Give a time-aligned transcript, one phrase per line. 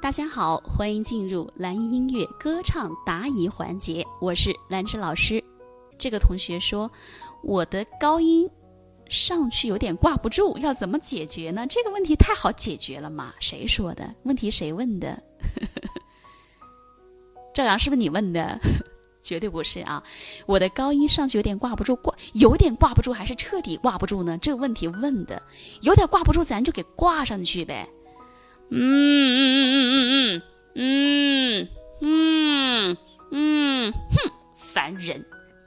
[0.00, 5.42] 大家好，欢迎进入蓝音音乐歌唱答疑环节，我是兰芝老师。
[5.98, 6.90] 这个同学说，
[7.42, 8.48] 我的高音
[9.08, 11.66] 上去有点挂不住，要怎么解决呢？
[11.66, 13.34] 这个问题太好解决了嘛？
[13.40, 14.14] 谁说的？
[14.22, 15.20] 问题谁问的？
[17.52, 18.58] 赵阳是不是你问的？
[19.20, 20.02] 绝对不是啊！
[20.46, 24.38] 我的高音上去有点挂不住，挂有点挂不住，还是彻底挂不住呢？
[24.38, 25.42] 这个问题问的
[25.82, 27.86] 有点挂不住，咱就给挂上去呗。
[28.70, 30.42] 嗯嗯
[30.74, 31.68] 嗯嗯
[32.00, 32.08] 嗯
[32.90, 32.96] 嗯
[33.30, 35.24] 嗯哼，烦人，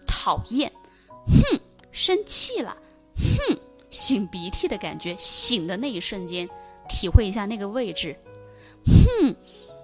[0.08, 0.72] 讨厌，
[1.28, 1.60] 哼，
[1.92, 2.78] 生气了，
[3.16, 3.58] 哼，
[3.90, 6.48] 擤鼻涕的感觉，擤的那一瞬间，
[6.88, 8.16] 体会一下那个位置。
[8.86, 9.36] 哼。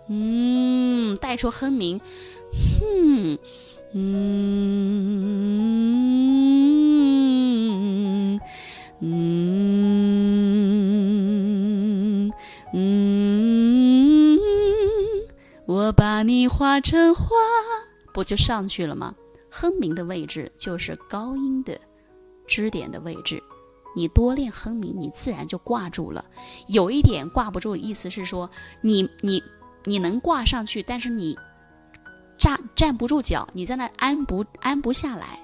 [0.09, 1.99] 嗯，带出哼鸣。
[2.79, 3.37] 哼。
[3.93, 5.36] 嗯。
[12.79, 14.37] 嗯，
[15.65, 17.25] 我把你画成花，
[18.13, 19.15] 不就上去了吗？
[19.49, 21.75] 哼鸣的位置就是高音的
[22.45, 23.41] 支点的位置，
[23.95, 26.23] 你多练哼鸣，你自然就挂住了。
[26.67, 28.47] 有一点挂不住，意思是说
[28.81, 29.41] 你你
[29.83, 31.35] 你能挂上去，但是你。
[32.37, 35.39] 站站不住脚，你在那安不安不下来，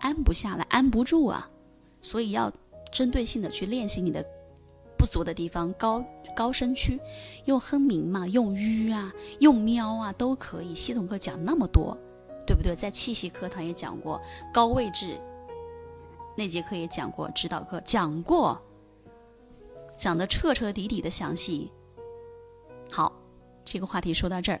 [0.00, 1.48] 安不下来，安不住啊！
[2.02, 2.52] 所以要
[2.92, 4.26] 针对性的去练习你的
[5.14, 6.98] 足的地方，高高声区，
[7.44, 10.74] 用哼鸣嘛，用吁啊，用喵啊，都可以。
[10.74, 11.96] 系统课讲那么多，
[12.44, 12.74] 对不对？
[12.74, 14.20] 在气息课堂也讲过，
[14.52, 15.16] 高位置
[16.36, 18.60] 那节课也讲过，指导课讲过，
[19.96, 21.70] 讲的彻彻底底的详细。
[22.90, 23.12] 好，
[23.64, 24.60] 这个话题说到这儿。